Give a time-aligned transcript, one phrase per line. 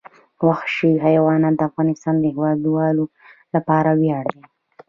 [0.47, 3.03] وحشي حیوانات د افغانستان د هیوادوالو
[3.55, 4.43] لپاره ویاړ دی.